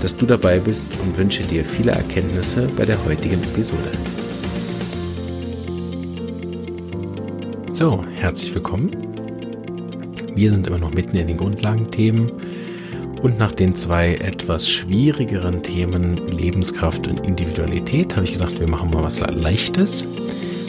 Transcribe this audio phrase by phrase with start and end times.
[0.00, 3.90] dass du dabei bist und wünsche dir viele Erkenntnisse bei der heutigen Episode.
[7.70, 8.90] So, herzlich willkommen.
[10.34, 12.32] Wir sind immer noch mitten in den Grundlagenthemen
[13.22, 18.90] und nach den zwei etwas schwierigeren Themen Lebenskraft und Individualität habe ich gedacht, wir machen
[18.90, 20.08] mal was Leichtes.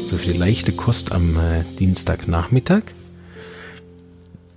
[0.06, 2.84] So viel leichte Kost am äh, Dienstagnachmittag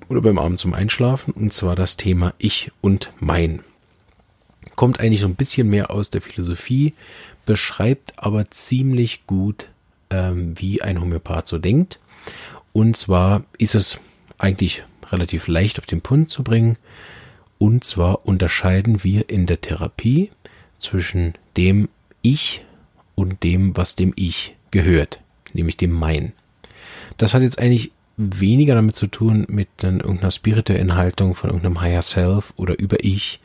[0.09, 3.61] oder beim Abend zum Einschlafen und zwar das Thema Ich und Mein
[4.77, 6.95] kommt eigentlich so ein bisschen mehr aus der Philosophie,
[7.47, 9.69] beschreibt aber ziemlich gut,
[10.11, 12.01] ähm, wie ein Homöopath so denkt.
[12.73, 14.01] Und zwar ist es
[14.39, 16.77] eigentlich relativ leicht auf den Punkt zu bringen.
[17.59, 20.31] Und zwar unterscheiden wir in der Therapie
[20.79, 21.89] zwischen dem
[22.23, 22.65] Ich
[23.15, 25.21] und dem, was dem Ich gehört,
[25.53, 26.33] nämlich dem Mein.
[27.17, 32.03] Das hat jetzt eigentlich weniger damit zu tun mit irgendeiner spirituellen Haltung von irgendeinem Higher
[32.03, 33.41] Self oder über Ich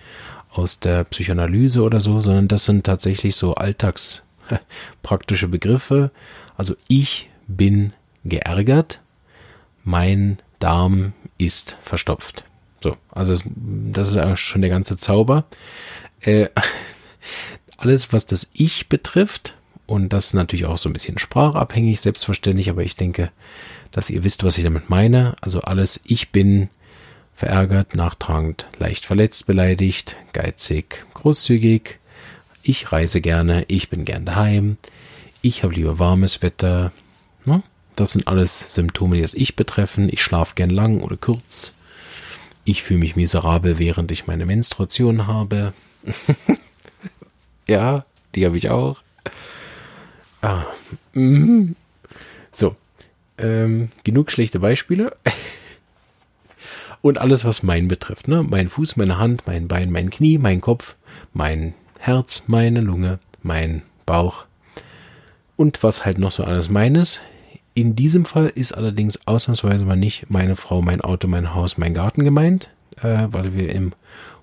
[0.52, 6.12] aus der Psychoanalyse oder so, sondern das sind tatsächlich so alltagspraktische Begriffe.
[6.58, 9.00] Also ich bin geärgert,
[9.84, 12.44] mein Darm ist verstopft.
[12.82, 15.46] So, also das ist schon der ganze Zauber.
[16.22, 16.50] Äh,
[17.78, 19.56] alles, was das Ich betrifft,
[19.86, 23.32] und das ist natürlich auch so ein bisschen sprachabhängig, selbstverständlich, aber ich denke,
[23.92, 25.36] dass ihr wisst, was ich damit meine.
[25.42, 26.70] Also alles, ich bin
[27.40, 32.00] verärgert, nachtragend, leicht verletzt, beleidigt, geizig, großzügig,
[32.62, 34.78] ich reise gerne, ich bin gern daheim,
[35.42, 36.92] ich habe lieber warmes Wetter.
[38.00, 40.08] Das sind alles Symptome, die das Ich betreffen.
[40.10, 41.76] Ich schlafe gern lang oder kurz.
[42.64, 45.74] Ich fühle mich miserabel, während ich meine Menstruation habe.
[47.68, 49.02] ja, die habe ich auch.
[50.42, 50.64] Ah,
[51.12, 51.76] mm.
[52.54, 52.78] So,
[53.38, 55.18] ähm, genug schlechte Beispiele.
[57.02, 58.28] und alles, was mein betrifft.
[58.28, 58.44] Ne?
[58.44, 60.96] Mein Fuß, meine Hand, mein Bein, mein Knie, mein Kopf,
[61.34, 64.46] mein Herz, meine Lunge, mein Bauch
[65.56, 67.20] und was halt noch so alles meines.
[67.74, 71.94] In diesem Fall ist allerdings ausnahmsweise mal nicht meine Frau, mein Auto, mein Haus, mein
[71.94, 72.72] Garten gemeint,
[73.02, 73.94] äh, weil wir im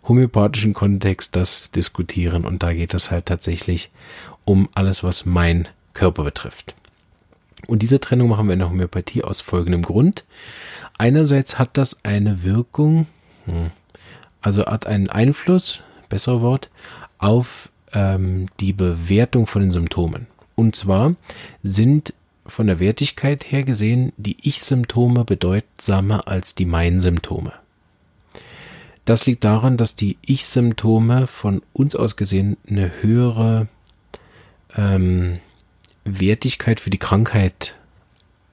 [0.06, 3.90] homöopathischen Kontext das diskutieren und da geht es halt tatsächlich
[4.44, 6.74] um alles, was mein Körper betrifft.
[7.66, 10.24] Und diese Trennung machen wir in der Homöopathie aus folgendem Grund.
[10.98, 13.06] Einerseits hat das eine Wirkung,
[13.46, 13.70] hm,
[14.40, 16.70] also hat einen Einfluss, besser Wort,
[17.18, 20.26] auf ähm, die Bewertung von den Symptomen.
[20.54, 21.16] Und zwar
[21.62, 22.14] sind
[22.46, 27.52] von der Wertigkeit her gesehen die Ich-Symptome bedeutsamer als die Mein-Symptome.
[29.04, 33.68] Das liegt daran, dass die Ich-Symptome von uns aus gesehen eine höhere
[34.76, 35.38] ähm,
[36.06, 37.76] Wertigkeit für die Krankheit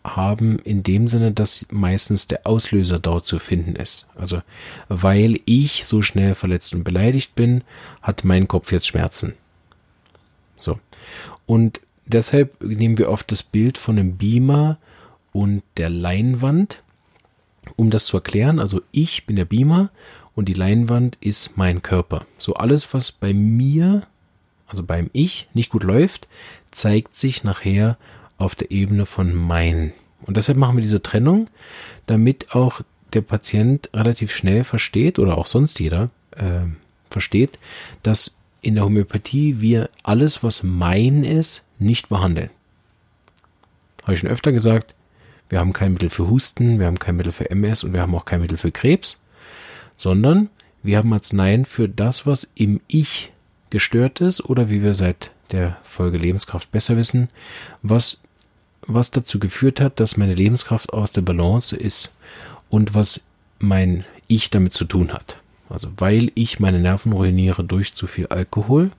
[0.03, 4.08] haben, in dem Sinne, dass meistens der Auslöser dort zu finden ist.
[4.16, 4.41] Also,
[4.90, 7.63] weil ich so schnell verletzt und beleidigt bin,
[8.02, 9.34] hat mein Kopf jetzt Schmerzen.
[10.58, 10.80] So.
[11.46, 14.78] Und deshalb nehmen wir oft das Bild von einem Beamer
[15.31, 16.84] und der Leinwand,
[17.78, 18.59] um das zu erklären.
[18.59, 19.90] Also, ich bin der Beamer
[20.36, 22.25] und die Leinwand ist mein Körper.
[22.38, 24.06] So alles, was bei mir,
[24.73, 26.28] also beim Ich, nicht gut läuft,
[26.72, 27.95] zeigt sich nachher
[28.39, 29.94] auf der Ebene von mein.
[30.23, 31.47] Und deshalb machen wir diese Trennung,
[32.07, 32.81] damit auch
[33.13, 36.66] der Patient relativ schnell versteht oder auch sonst jeder äh,
[37.12, 37.59] versteht,
[38.01, 42.50] dass in der Homöopathie wir alles, was mein ist, nicht behandeln.
[44.01, 44.95] Habe ich schon öfter gesagt,
[45.50, 48.16] wir haben kein Mittel für Husten, wir haben kein Mittel für MS und wir haben
[48.16, 49.22] auch kein Mittel für Krebs,
[49.97, 50.50] sondern
[50.81, 53.31] wir haben Arzneien für das, was im Ich
[53.74, 57.30] gestört ist oder wie wir seit der Folge Lebenskraft besser wissen,
[57.81, 58.22] was,
[58.86, 62.14] was dazu geführt hat, dass meine Lebenskraft aus der Balance ist
[62.70, 63.25] und was
[63.58, 65.40] mein Ich damit zu tun hat.
[65.70, 68.92] Also weil ich meine Nerven ruiniere durch zu viel Alkohol,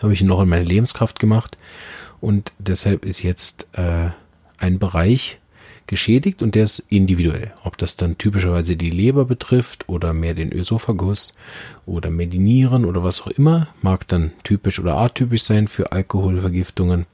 [0.00, 1.58] habe ich noch in meine Lebenskraft gemacht
[2.20, 4.10] und deshalb ist jetzt äh,
[4.58, 5.40] ein Bereich
[5.86, 7.52] geschädigt und der ist individuell.
[7.64, 11.34] Ob das dann typischerweise die Leber betrifft oder mehr den Ösophagus
[11.86, 15.92] oder mehr die Nieren oder was auch immer, mag dann typisch oder atypisch sein für
[15.92, 17.06] Alkoholvergiftungen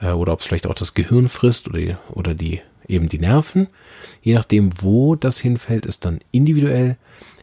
[0.00, 3.68] äh, oder ob es vielleicht auch das Gehirn frisst oder oder die eben die Nerven.
[4.22, 6.96] Je nachdem, wo das hinfällt, ist dann individuell.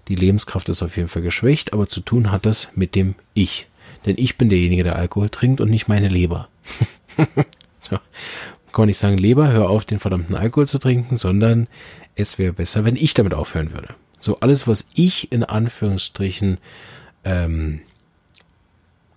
[0.07, 3.67] Die Lebenskraft ist auf jeden Fall geschwächt, aber zu tun hat das mit dem Ich.
[4.05, 6.47] Denn ich bin derjenige, der Alkohol trinkt und nicht meine Leber.
[7.79, 7.99] so.
[8.71, 11.67] Kann man nicht sagen, Leber, hör auf, den verdammten Alkohol zu trinken, sondern
[12.15, 13.95] es wäre besser, wenn ich damit aufhören würde.
[14.19, 16.57] So alles, was ich in Anführungsstrichen
[17.23, 17.81] ähm,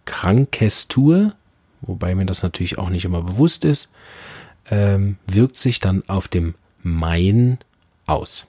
[0.05, 1.35] Krankes tue,
[1.83, 3.93] wobei mir das natürlich auch nicht immer bewusst ist,
[4.71, 7.59] ähm, wirkt sich dann auf dem Mein
[8.07, 8.47] aus.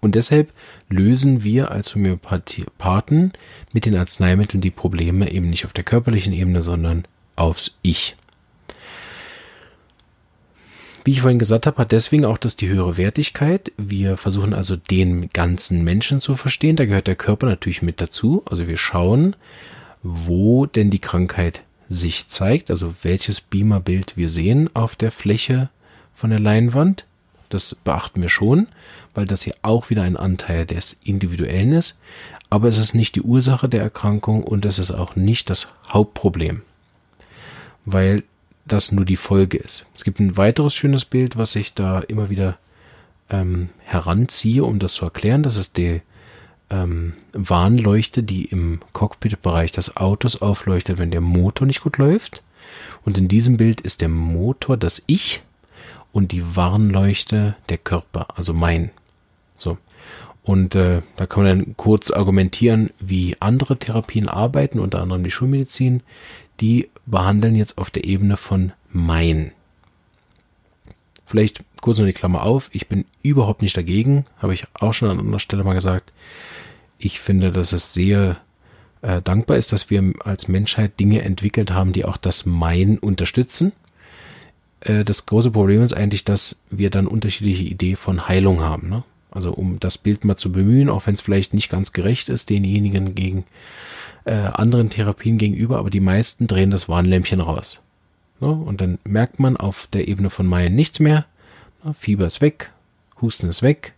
[0.00, 0.52] Und deshalb
[0.88, 3.32] lösen wir als Homöopathen
[3.72, 7.06] mit den Arzneimitteln die Probleme eben nicht auf der körperlichen Ebene, sondern
[7.36, 8.16] aufs Ich.
[11.06, 13.70] Wie ich vorhin gesagt habe, hat deswegen auch das die höhere Wertigkeit.
[13.76, 16.74] Wir versuchen also den ganzen Menschen zu verstehen.
[16.74, 18.42] Da gehört der Körper natürlich mit dazu.
[18.44, 19.36] Also wir schauen,
[20.02, 25.68] wo denn die Krankheit sich zeigt, also welches Beamerbild wir sehen auf der Fläche
[26.12, 27.04] von der Leinwand.
[27.50, 28.66] Das beachten wir schon,
[29.14, 32.00] weil das hier auch wieder ein Anteil des Individuellen ist.
[32.50, 36.62] Aber es ist nicht die Ursache der Erkrankung und es ist auch nicht das Hauptproblem.
[37.84, 38.24] Weil
[38.66, 39.86] das nur die Folge ist.
[39.94, 42.58] Es gibt ein weiteres schönes Bild, was ich da immer wieder
[43.30, 45.42] ähm, heranziehe, um das zu erklären.
[45.42, 46.02] Das ist die
[46.70, 52.42] ähm, Warnleuchte, die im Cockpit-Bereich des Autos aufleuchtet, wenn der Motor nicht gut läuft.
[53.04, 55.42] Und in diesem Bild ist der Motor das Ich
[56.12, 58.90] und die Warnleuchte der Körper, also mein.
[59.56, 59.78] So.
[60.42, 65.30] Und äh, da kann man dann kurz argumentieren, wie andere Therapien arbeiten, unter anderem die
[65.30, 66.02] Schulmedizin
[66.60, 69.52] die behandeln jetzt auf der Ebene von mein.
[71.26, 72.70] Vielleicht kurz noch die Klammer auf.
[72.72, 76.12] Ich bin überhaupt nicht dagegen, habe ich auch schon an anderer Stelle mal gesagt.
[76.98, 78.38] Ich finde, dass es sehr
[79.02, 83.72] äh, dankbar ist, dass wir als Menschheit Dinge entwickelt haben, die auch das Mein unterstützen.
[84.80, 88.88] Äh, das große Problem ist eigentlich, dass wir dann unterschiedliche Ideen von Heilung haben.
[88.88, 89.02] Ne?
[89.30, 92.50] Also um das Bild mal zu bemühen, auch wenn es vielleicht nicht ganz gerecht ist,
[92.50, 93.44] denjenigen gegen
[94.26, 97.80] äh, anderen Therapien gegenüber, aber die meisten drehen das Warnlämpchen raus.
[98.40, 101.24] So, und dann merkt man auf der Ebene von Mayen nichts mehr.
[101.98, 102.72] Fieber ist weg,
[103.22, 103.94] Husten ist weg,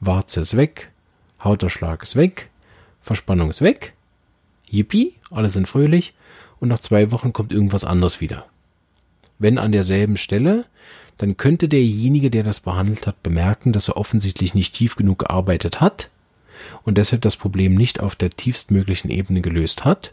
[0.00, 0.90] Warze ist weg,
[1.42, 2.50] Hauterschlag ist weg,
[3.02, 3.92] Verspannung ist weg.
[4.70, 6.14] Yippie, alle sind fröhlich
[6.60, 8.46] und nach zwei Wochen kommt irgendwas anderes wieder.
[9.38, 10.64] Wenn an derselben Stelle,
[11.18, 15.80] dann könnte derjenige, der das behandelt hat, bemerken, dass er offensichtlich nicht tief genug gearbeitet
[15.80, 16.10] hat
[16.84, 20.12] und deshalb das Problem nicht auf der tiefstmöglichen Ebene gelöst hat.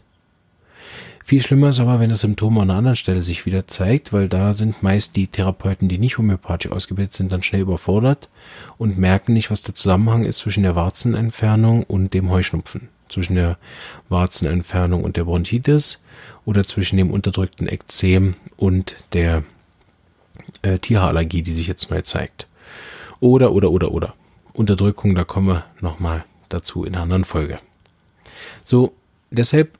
[1.24, 4.28] Viel schlimmer ist aber, wenn das Symptom an einer anderen Stelle sich wieder zeigt, weil
[4.28, 8.28] da sind meist die Therapeuten, die nicht homöopathisch ausgebildet sind, dann schnell überfordert
[8.76, 13.56] und merken nicht, was der Zusammenhang ist zwischen der Warzenentfernung und dem Heuschnupfen, zwischen der
[14.08, 16.02] Warzenentfernung und der Bronchitis
[16.44, 19.44] oder zwischen dem unterdrückten Ekzem und der
[20.62, 22.48] äh, Tierhaarallergie, die sich jetzt neu zeigt.
[23.20, 24.14] Oder, oder, oder, oder.
[24.54, 27.58] Unterdrückung, da kommen wir nochmal dazu in einer anderen Folge.
[28.64, 28.92] So,
[29.30, 29.78] deshalb,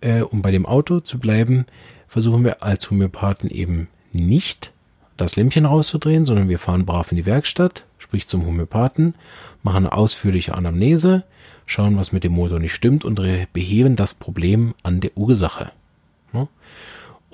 [0.00, 1.66] äh, um bei dem Auto zu bleiben,
[2.08, 4.72] versuchen wir als Homöopathen eben nicht
[5.16, 9.14] das Lämpchen rauszudrehen, sondern wir fahren brav in die Werkstatt, sprich zum Homöopathen,
[9.62, 11.24] machen eine ausführliche Anamnese,
[11.66, 13.20] schauen, was mit dem Motor nicht stimmt und
[13.52, 15.70] beheben das Problem an der Ursache.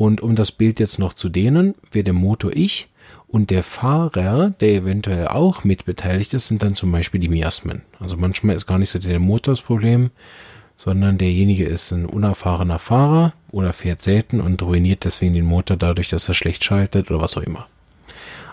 [0.01, 2.89] Und um das Bild jetzt noch zu dehnen, wäre der Motor ich
[3.31, 7.83] und der Fahrer, der eventuell auch mitbeteiligt ist, sind dann zum Beispiel die Miasmen.
[8.01, 10.11] Also manchmal ist gar nicht so der Motor das Problem,
[10.75, 16.09] sondern derjenige ist ein unerfahrener Fahrer oder fährt selten und ruiniert deswegen den Motor dadurch,
[16.09, 17.69] dass er schlecht schaltet oder was auch immer.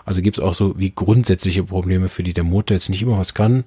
[0.04, 3.18] Also gibt es auch so wie grundsätzliche Probleme, für die der Motor jetzt nicht immer
[3.18, 3.64] was kann.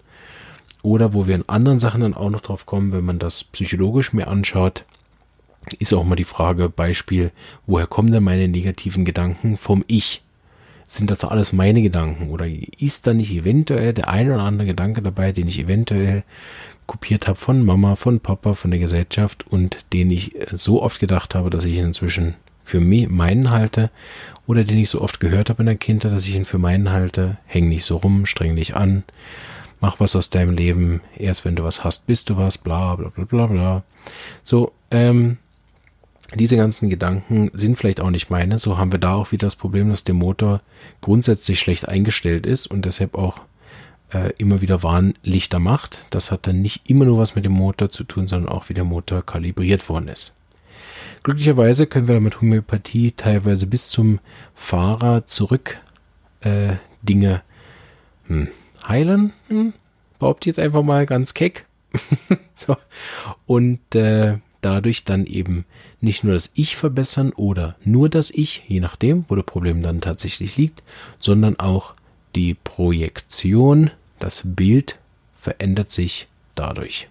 [0.82, 4.14] Oder wo wir in anderen Sachen dann auch noch drauf kommen, wenn man das psychologisch
[4.14, 4.86] mehr anschaut,
[5.78, 7.32] ist auch mal die Frage, Beispiel,
[7.68, 10.24] woher kommen denn meine negativen Gedanken vom Ich?
[10.96, 12.30] Sind das alles meine Gedanken?
[12.30, 16.24] Oder ist da nicht eventuell der ein oder andere Gedanke dabei, den ich eventuell
[16.86, 21.34] kopiert habe von Mama, von Papa, von der Gesellschaft und den ich so oft gedacht
[21.34, 23.90] habe, dass ich ihn inzwischen für mich, meinen halte?
[24.48, 26.92] Oder den ich so oft gehört habe in der Kindheit, dass ich ihn für meinen
[26.92, 29.04] halte, häng nicht so rum, streng dich an,
[29.80, 33.10] mach was aus deinem Leben, erst wenn du was hast, bist du was, bla bla
[33.10, 33.84] bla bla bla.
[34.44, 35.38] So, ähm,
[36.36, 38.58] diese ganzen Gedanken sind vielleicht auch nicht meine.
[38.58, 40.62] So haben wir da auch wieder das Problem, dass der Motor
[41.02, 43.42] grundsätzlich schlecht eingestellt ist und deshalb auch
[44.14, 46.06] äh, immer wieder Warnlichter macht.
[46.10, 48.74] Das hat dann nicht immer nur was mit dem Motor zu tun, sondern auch wie
[48.74, 50.34] der Motor kalibriert worden ist.
[51.24, 54.20] Glücklicherweise können wir mit Homöopathie teilweise bis zum
[54.56, 55.80] Fahrer zurück
[56.42, 57.42] äh, Dinge
[58.28, 58.48] hm,
[58.88, 59.34] heilen.
[59.48, 59.74] Hm,
[60.18, 61.66] behaupte jetzt einfach mal ganz keck.
[62.56, 62.78] so.
[63.46, 65.66] Und äh, dadurch dann eben
[66.00, 70.02] nicht nur das Ich verbessern oder nur das Ich, je nachdem, wo das Problem dann
[70.02, 70.84] tatsächlich liegt,
[71.20, 71.96] sondern auch
[72.36, 75.00] die Projektion, das Bild
[75.36, 77.10] verändert sich dadurch.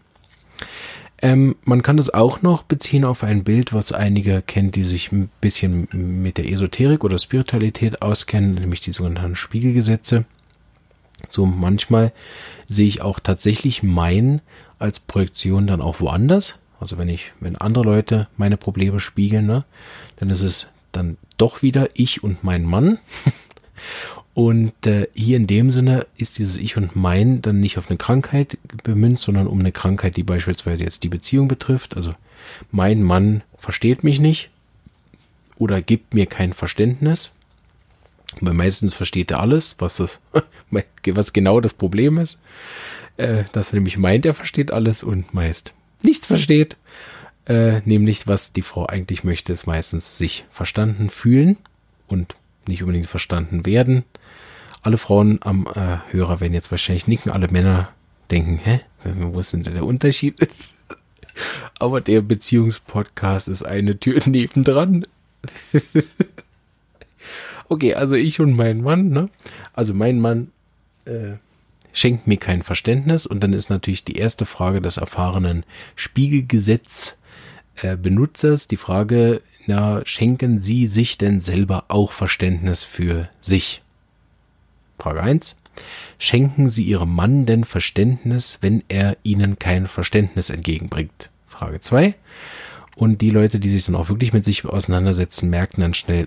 [1.22, 5.12] Ähm, man kann das auch noch beziehen auf ein Bild, was einige kennt, die sich
[5.12, 10.24] ein bisschen mit der Esoterik oder Spiritualität auskennen, nämlich die sogenannten Spiegelgesetze.
[11.28, 12.12] So manchmal
[12.68, 14.40] sehe ich auch tatsächlich mein
[14.78, 16.58] als Projektion dann auch woanders.
[16.80, 19.64] Also wenn ich, wenn andere Leute meine Probleme spiegeln, ne,
[20.16, 22.98] dann ist es dann doch wieder ich und mein Mann.
[24.32, 27.98] Und äh, hier in dem Sinne ist dieses Ich und Mein dann nicht auf eine
[27.98, 31.96] Krankheit bemünzt, sondern um eine Krankheit, die beispielsweise jetzt die Beziehung betrifft.
[31.96, 32.14] Also
[32.70, 34.50] mein Mann versteht mich nicht
[35.58, 37.32] oder gibt mir kein Verständnis.
[38.40, 40.20] Weil meistens versteht er alles, was das,
[41.06, 42.38] was genau das Problem ist.
[43.16, 46.76] Äh, dass er nämlich meint, er versteht alles und meist nichts versteht.
[47.46, 51.56] Äh, nämlich, was die Frau eigentlich möchte, ist meistens sich verstanden fühlen
[52.06, 54.04] und nicht unbedingt verstanden werden.
[54.82, 57.90] Alle Frauen am äh, Hörer werden jetzt wahrscheinlich nicken, alle Männer
[58.30, 60.36] denken, hä, wo ist denn der Unterschied?
[61.78, 65.06] Aber der Beziehungspodcast ist eine Tür nebendran.
[67.68, 69.28] okay, also ich und mein Mann, ne?
[69.72, 70.52] Also mein Mann
[71.04, 71.32] äh,
[71.92, 75.64] schenkt mir kein Verständnis und dann ist natürlich die erste Frage des erfahrenen
[75.96, 77.18] Spiegelgesetz
[77.82, 83.82] äh, die Frage, na, schenken Sie sich denn selber auch Verständnis für sich?
[84.98, 85.58] Frage 1.
[86.18, 91.30] Schenken Sie Ihrem Mann denn Verständnis, wenn er Ihnen kein Verständnis entgegenbringt?
[91.46, 92.14] Frage 2.
[92.96, 96.26] Und die Leute, die sich dann auch wirklich mit sich auseinandersetzen, merken dann schnell,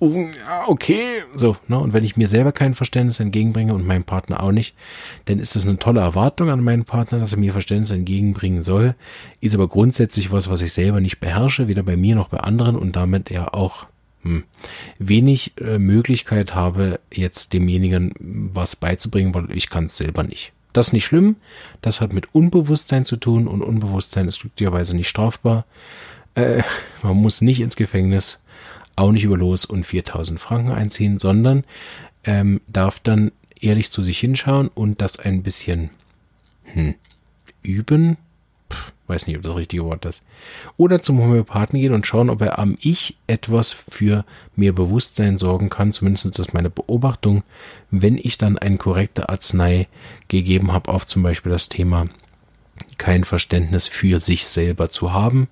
[0.00, 1.78] okay, so, ne?
[1.78, 4.76] Und wenn ich mir selber kein Verständnis entgegenbringe und meinem Partner auch nicht,
[5.24, 8.94] dann ist das eine tolle Erwartung an meinen Partner, dass er mir Verständnis entgegenbringen soll,
[9.40, 12.76] ist aber grundsätzlich was, was ich selber nicht beherrsche, weder bei mir noch bei anderen
[12.76, 13.86] und damit ja auch
[14.22, 14.44] hm,
[14.98, 18.12] wenig äh, Möglichkeit habe, jetzt demjenigen
[18.52, 20.52] was beizubringen, weil ich kann es selber nicht.
[20.72, 21.36] Das ist nicht schlimm,
[21.80, 25.64] das hat mit Unbewusstsein zu tun und Unbewusstsein ist glücklicherweise nicht strafbar.
[26.34, 26.62] Äh,
[27.02, 28.38] man muss nicht ins Gefängnis
[28.98, 31.64] auch nicht über Los und 4000 Franken einziehen, sondern
[32.24, 35.90] ähm, darf dann ehrlich zu sich hinschauen und das ein bisschen
[36.64, 36.94] hm,
[37.62, 38.16] üben.
[38.68, 38.76] Puh,
[39.06, 40.22] weiß nicht, ob das richtige Wort ist.
[40.76, 44.24] Oder zum Homöopathen gehen und schauen, ob er am Ich etwas für
[44.56, 45.92] mehr Bewusstsein sorgen kann.
[45.92, 47.44] Zumindest ist das meine Beobachtung,
[47.90, 49.88] wenn ich dann eine korrekte Arznei
[50.28, 52.06] gegeben habe auf zum Beispiel das Thema
[52.98, 55.48] kein Verständnis für sich selber zu haben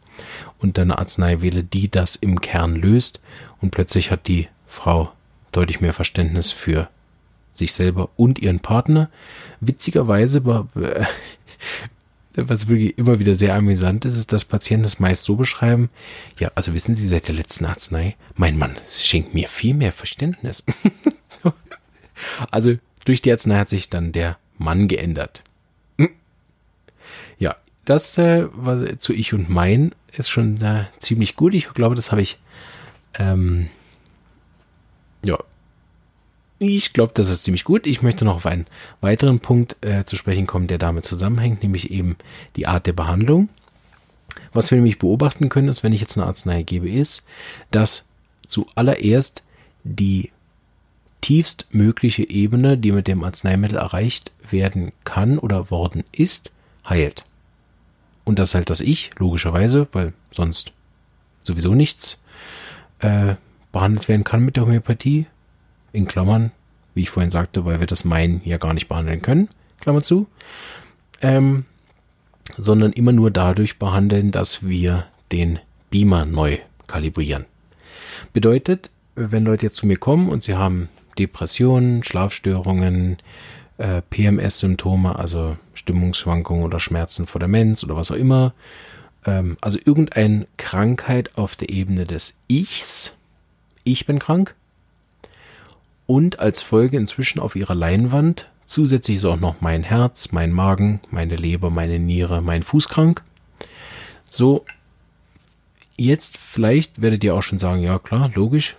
[0.58, 3.20] und dann eine Arznei wähle, die das im Kern löst
[3.60, 5.12] und plötzlich hat die Frau
[5.52, 6.88] deutlich mehr Verständnis für
[7.52, 9.08] sich selber und ihren Partner.
[9.60, 10.44] Witzigerweise,
[12.34, 15.88] was wirklich immer wieder sehr amüsant ist, ist, dass Patienten es meist so beschreiben,
[16.38, 20.62] ja, also wissen Sie, seit der letzten Arznei, mein Mann schenkt mir viel mehr Verständnis.
[22.50, 25.42] Also durch die Arznei hat sich dann der Mann geändert.
[27.86, 31.54] Das äh, was, zu Ich und Mein ist schon äh, ziemlich gut.
[31.54, 32.38] Ich glaube, das habe ich.
[33.14, 33.70] Ähm,
[35.24, 35.38] ja.
[36.58, 37.86] Ich glaube, das ist ziemlich gut.
[37.86, 38.66] Ich möchte noch auf einen
[39.00, 42.16] weiteren Punkt äh, zu sprechen kommen, der damit zusammenhängt, nämlich eben
[42.56, 43.48] die Art der Behandlung.
[44.52, 47.24] Was wir nämlich beobachten können, ist, wenn ich jetzt eine Arznei gebe, ist,
[47.70, 48.04] dass
[48.48, 49.44] zuallererst
[49.84, 50.32] die
[51.20, 56.50] tiefstmögliche Ebene, die mit dem Arzneimittel erreicht werden kann oder worden ist,
[56.88, 57.24] heilt.
[58.26, 60.72] Und das halt das Ich, logischerweise, weil sonst
[61.44, 62.20] sowieso nichts
[62.98, 63.36] äh,
[63.70, 65.26] behandelt werden kann mit der Homöopathie.
[65.92, 66.50] In Klammern,
[66.94, 69.48] wie ich vorhin sagte, weil wir das Mein ja gar nicht behandeln können,
[69.80, 70.26] Klammer zu.
[71.22, 71.66] Ähm,
[72.58, 77.44] sondern immer nur dadurch behandeln, dass wir den Beamer neu kalibrieren.
[78.32, 83.18] Bedeutet, wenn Leute jetzt zu mir kommen und sie haben Depressionen, Schlafstörungen,
[83.78, 88.54] äh, PMS-Symptome, also Stimmungsschwankungen oder Schmerzen vor der Demenz oder was auch immer.
[89.24, 93.16] Ähm, also irgendeine Krankheit auf der Ebene des Ichs.
[93.84, 94.54] Ich bin krank.
[96.06, 101.00] Und als Folge inzwischen auf ihrer Leinwand zusätzlich ist auch noch mein Herz, mein Magen,
[101.10, 103.22] meine Leber, meine Niere, mein Fuß krank.
[104.28, 104.64] So,
[105.96, 108.76] jetzt vielleicht werdet ihr auch schon sagen, ja klar, logisch.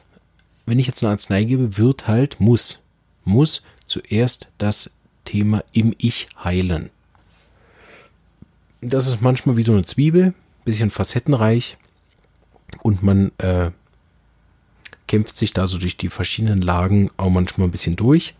[0.65, 2.79] Wenn ich jetzt eine Arznei gebe, wird halt, muss,
[3.23, 4.91] muss zuerst das
[5.25, 6.89] Thema im Ich heilen.
[8.81, 11.77] Das ist manchmal wie so eine Zwiebel, bisschen facettenreich
[12.83, 13.71] und man äh,
[15.07, 18.35] kämpft sich da so durch die verschiedenen Lagen auch manchmal ein bisschen durch.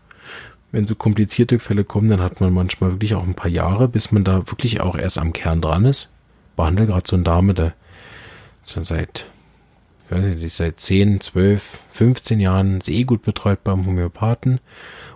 [0.70, 4.12] Wenn so komplizierte Fälle kommen, dann hat man manchmal wirklich auch ein paar Jahre, bis
[4.12, 6.10] man da wirklich auch erst am Kern dran ist.
[6.56, 7.74] Behandle gerade so eine Dame, der
[8.62, 9.26] so seit
[10.08, 14.58] ich weiß nicht, die seit 10, 12, 15 Jahren sehr gut betreut beim Homöopathen.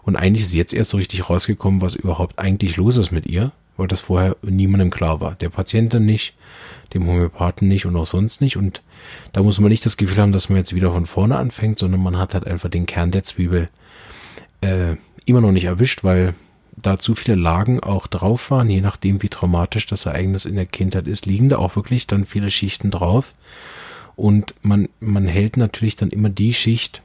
[0.04, 3.52] Und eigentlich ist jetzt erst so richtig rausgekommen, was überhaupt eigentlich los ist mit ihr.
[3.76, 5.34] weil das vorher niemandem klar war.
[5.36, 6.34] Der Patientin nicht,
[6.92, 8.56] dem Homöopathen nicht und auch sonst nicht.
[8.56, 8.82] Und
[9.32, 12.02] da muss man nicht das Gefühl haben, dass man jetzt wieder von vorne anfängt, sondern
[12.02, 13.70] man hat halt einfach den Kern der Zwiebel
[14.60, 16.34] äh, immer noch nicht erwischt, weil
[16.76, 20.66] da zu viele Lagen auch drauf waren, je nachdem wie traumatisch das Ereignis in der
[20.66, 23.34] Kindheit ist, liegen da auch wirklich dann viele Schichten drauf.
[24.16, 27.02] Und man, man hält natürlich dann immer die Schicht,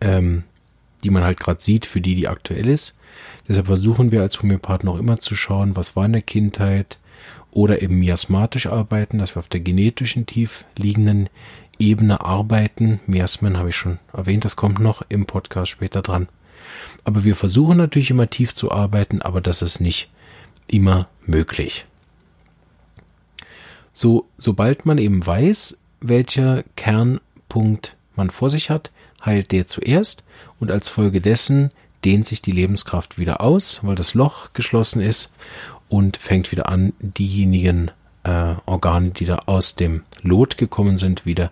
[0.00, 0.44] ähm,
[1.04, 2.96] die man halt gerade sieht, für die, die aktuell ist.
[3.48, 6.98] Deshalb versuchen wir als Homöopathen auch immer zu schauen, was war in der Kindheit
[7.50, 11.28] oder eben miasmatisch arbeiten, dass wir auf der genetischen tief liegenden
[11.78, 13.00] Ebene arbeiten.
[13.06, 16.28] Miasmen habe ich schon erwähnt, das kommt noch im Podcast später dran.
[17.04, 20.10] Aber wir versuchen natürlich immer tief zu arbeiten, aber das ist nicht
[20.66, 21.86] immer möglich.
[23.92, 28.92] So, sobald man eben weiß, welcher Kernpunkt man vor sich hat,
[29.24, 30.22] heilt der zuerst
[30.60, 31.70] und als Folge dessen
[32.04, 35.34] dehnt sich die Lebenskraft wieder aus, weil das Loch geschlossen ist
[35.88, 37.90] und fängt wieder an, diejenigen
[38.24, 41.50] äh, Organe, die da aus dem Lot gekommen sind, wieder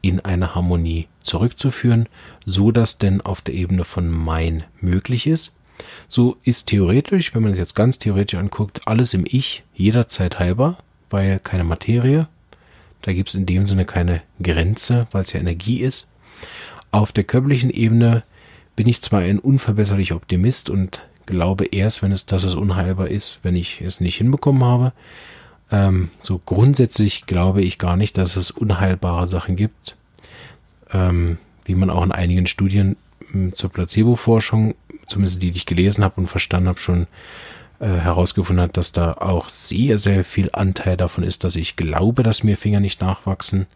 [0.00, 2.08] in eine Harmonie zurückzuführen,
[2.44, 5.54] so dass denn auf der Ebene von Mein möglich ist.
[6.06, 10.78] So ist theoretisch, wenn man es jetzt ganz theoretisch anguckt, alles im Ich jederzeit heilbar,
[11.10, 12.28] weil keine Materie.
[13.02, 16.10] Da gibt es in dem Sinne keine Grenze, weil es ja Energie ist.
[16.90, 18.24] Auf der körperlichen Ebene
[18.78, 23.40] bin ich zwar ein unverbesserlicher Optimist und glaube erst, wenn es, dass es unheilbar ist,
[23.42, 24.92] wenn ich es nicht hinbekommen habe.
[25.72, 29.96] Ähm, so grundsätzlich glaube ich gar nicht, dass es unheilbare Sachen gibt.
[30.92, 32.94] Ähm, wie man auch in einigen Studien
[33.32, 34.76] hm, zur Placebo-Forschung,
[35.08, 37.08] zumindest die, die ich gelesen habe und verstanden habe, schon
[37.80, 42.22] äh, herausgefunden hat, dass da auch sehr, sehr viel Anteil davon ist, dass ich glaube,
[42.22, 43.66] dass mir Finger nicht nachwachsen.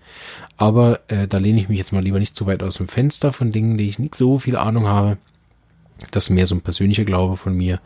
[0.57, 3.33] Aber äh, da lehne ich mich jetzt mal lieber nicht zu weit aus dem Fenster
[3.33, 5.19] von Dingen, die ich nicht so viel Ahnung habe.
[6.11, 7.81] Das ist mehr so ein persönlicher Glaube von mir.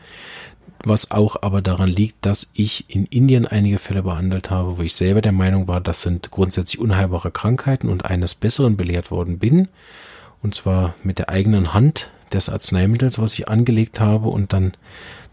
[0.84, 4.94] Was auch aber daran liegt, dass ich in Indien einige Fälle behandelt habe, wo ich
[4.94, 9.68] selber der Meinung war, das sind grundsätzlich unheilbare Krankheiten und eines Besseren belehrt worden bin.
[10.42, 14.72] Und zwar mit der eigenen Hand des Arzneimittels, was ich angelegt habe und dann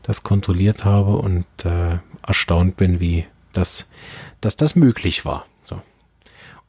[0.03, 3.87] das kontrolliert habe und äh, erstaunt bin, wie das,
[4.41, 5.45] dass das möglich war.
[5.63, 5.81] So.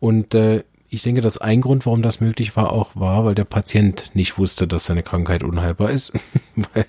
[0.00, 3.44] Und äh, ich denke, dass ein Grund, warum das möglich war, auch war, weil der
[3.44, 6.12] Patient nicht wusste, dass seine Krankheit unheilbar ist,
[6.74, 6.86] weil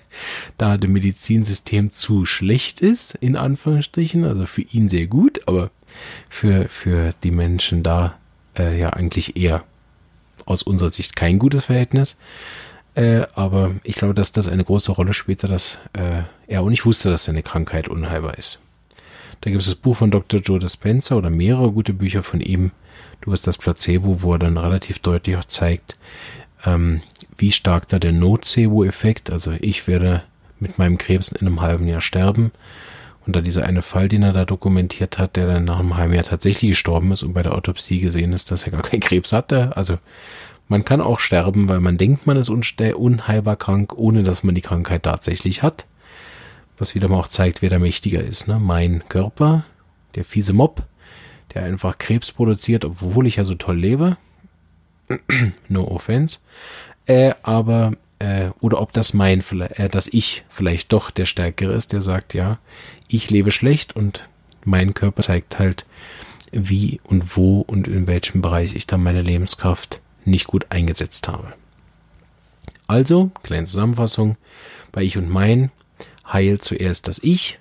[0.56, 5.70] da das Medizinsystem zu schlecht ist, in Anführungsstrichen, also für ihn sehr gut, aber
[6.28, 8.16] für, für die Menschen da
[8.56, 9.64] äh, ja eigentlich eher
[10.44, 12.16] aus unserer Sicht kein gutes Verhältnis.
[12.96, 16.84] Äh, aber ich glaube, dass das eine große Rolle spielte, dass äh, er auch nicht
[16.84, 18.58] wusste, dass seine Krankheit unheilbar ist.
[19.42, 20.40] Da gibt es das Buch von Dr.
[20.40, 22.72] Joe Dispenza oder mehrere gute Bücher von ihm,
[23.20, 25.96] Du bist das Placebo, wo er dann relativ deutlich auch zeigt,
[26.64, 27.00] ähm,
[27.36, 30.22] wie stark da der Nocebo-Effekt, also ich werde
[30.58, 32.52] mit meinem Krebs in einem halben Jahr sterben.
[33.26, 36.14] Und da dieser eine Fall, den er da dokumentiert hat, der dann nach einem halben
[36.14, 39.32] Jahr tatsächlich gestorben ist und bei der Autopsie gesehen ist, dass er gar keinen Krebs
[39.32, 39.76] hatte.
[39.76, 39.98] Also
[40.68, 44.62] man kann auch sterben, weil man denkt, man ist unheilbar krank, ohne dass man die
[44.62, 45.86] Krankheit tatsächlich hat.
[46.78, 48.48] Was wieder mal auch zeigt, wer da mächtiger ist.
[48.48, 48.58] Ne?
[48.58, 49.64] Mein Körper,
[50.14, 50.82] der fiese Mob,
[51.54, 54.16] der einfach Krebs produziert, obwohl ich ja so toll lebe.
[55.68, 56.40] no offense.
[57.06, 59.42] Äh, aber, äh, oder ob das mein,
[59.76, 62.58] äh, dass ich vielleicht doch der Stärkere ist, der sagt, ja,
[63.08, 64.28] ich lebe schlecht und
[64.64, 65.86] mein Körper zeigt halt,
[66.50, 71.52] wie und wo und in welchem Bereich ich dann meine Lebenskraft nicht gut eingesetzt habe.
[72.86, 74.36] Also, kleine Zusammenfassung,
[74.92, 75.70] bei Ich und Mein
[76.30, 77.58] heilt zuerst das Ich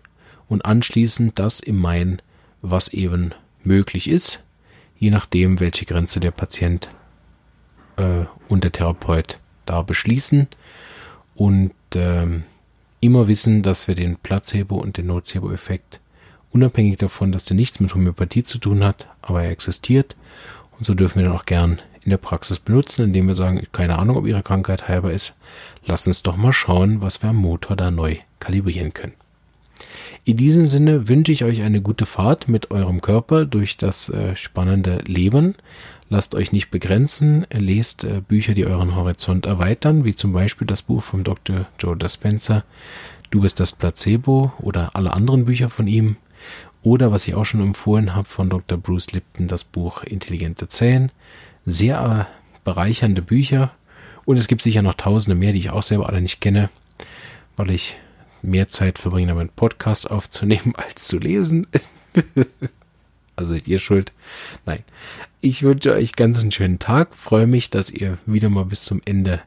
[0.48, 2.22] und anschließend das im Mein,
[2.62, 4.44] was eben möglich ist,
[4.98, 6.90] je nachdem, welche Grenze der Patient
[7.98, 10.48] äh, und der Therapeut da beschließen
[11.36, 12.44] und ähm,
[13.00, 16.00] immer wissen, dass wir den Placebo- und den Nocebo-Effekt
[16.52, 20.16] unabhängig davon, dass der nichts mit Homöopathie zu tun hat, aber er existiert
[20.78, 24.00] und so dürfen wir dann auch gern in der Praxis benutzen, indem wir sagen, keine
[24.00, 25.38] Ahnung, ob Ihre Krankheit heilbar ist.
[25.86, 29.14] Lass uns doch mal schauen, was wir am Motor da neu kalibrieren können.
[30.24, 34.36] In diesem Sinne wünsche ich euch eine gute Fahrt mit eurem Körper durch das äh,
[34.36, 35.56] spannende Leben.
[36.10, 40.84] Lasst euch nicht begrenzen, lest äh, Bücher, die euren Horizont erweitern, wie zum Beispiel das
[40.84, 41.68] Buch vom Dr.
[41.80, 42.64] Joe Dispenza,
[43.32, 46.16] Du bist das Placebo oder alle anderen Bücher von ihm.
[46.84, 48.78] Oder was ich auch schon empfohlen habe von Dr.
[48.78, 51.12] Bruce Lipton, das Buch Intelligente Zellen.
[51.66, 53.72] Sehr äh, bereichernde Bücher.
[54.26, 56.70] Und es gibt sicher noch tausende mehr, die ich auch selber alle nicht kenne,
[57.56, 57.98] weil ich
[58.42, 61.68] mehr Zeit verbringen, damit Podcast aufzunehmen, als zu lesen.
[63.36, 64.12] also seid ihr schuld.
[64.66, 64.84] Nein.
[65.42, 67.16] Ich wünsche euch ganz einen schönen Tag.
[67.16, 69.42] Freue mich, dass ihr wieder mal bis zum Ende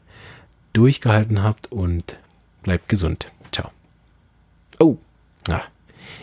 [0.73, 2.17] durchgehalten habt und
[2.63, 3.33] bleibt gesund.
[3.51, 3.71] Ciao.
[4.79, 4.97] Oh,
[5.49, 5.63] ah,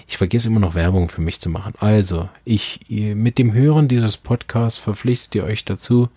[0.08, 1.74] ich vergesse immer noch Werbung für mich zu machen.
[1.80, 6.10] Also, ich, mit dem Hören dieses Podcasts verpflichtet ihr euch dazu,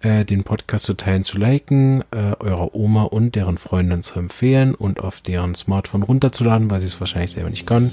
[0.00, 4.74] äh, den Podcast zu teilen, zu liken, äh, eurer Oma und deren Freundin zu empfehlen
[4.74, 7.92] und auf deren Smartphone runterzuladen, weil sie es wahrscheinlich selber nicht kann.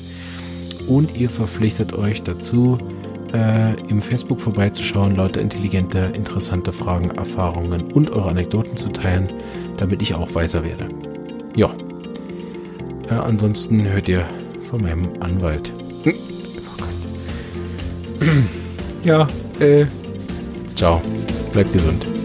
[0.88, 2.80] Und ihr verpflichtet euch dazu,
[3.34, 9.30] äh, im Facebook vorbeizuschauen, lauter intelligente, interessante Fragen, Erfahrungen und eure Anekdoten zu teilen,
[9.78, 10.90] damit ich auch weiser werde.
[11.56, 11.72] Ja.
[13.10, 14.26] Äh, ansonsten hört ihr
[14.70, 15.74] von meinem Anwalt.
[16.04, 16.14] Hm.
[16.58, 16.84] Oh
[18.20, 18.30] Gott.
[19.04, 19.28] Ja,
[19.60, 19.86] äh.
[20.76, 21.02] Ciao.
[21.52, 22.19] Bleibt gesund.